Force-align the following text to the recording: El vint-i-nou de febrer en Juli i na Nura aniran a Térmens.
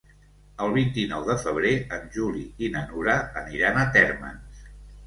El 0.63 0.71
vint-i-nou 0.77 1.27
de 1.27 1.35
febrer 1.43 1.75
en 1.99 2.09
Juli 2.17 2.43
i 2.69 2.73
na 2.79 2.85
Nura 2.89 3.21
aniran 3.45 3.83
a 3.85 3.89
Térmens. 3.99 4.69